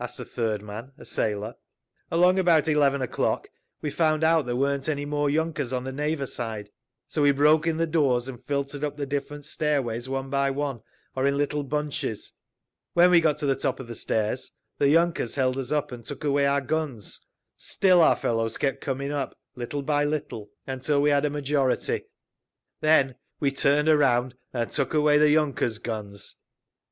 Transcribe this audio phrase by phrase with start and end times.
[0.00, 1.54] asked a third man, a sailor.
[2.10, 3.46] "Along about eleven o'clock
[3.80, 6.70] we found out there weren't any more yunkers on the Neva side.
[7.06, 10.80] So we broke in the doors and filtered up the different stairways one by one,
[11.14, 12.32] or in little bunches.
[12.94, 16.04] When we got to the top of the stairs the yunkers held us up and
[16.04, 17.20] took away our guns.
[17.56, 22.06] Still our fellows kept coming up, little by little, until we had a majority.
[22.80, 26.34] Then we turned around and took away the yunkers' guns…."